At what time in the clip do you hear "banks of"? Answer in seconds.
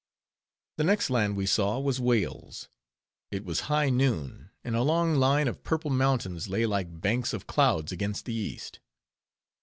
7.01-7.45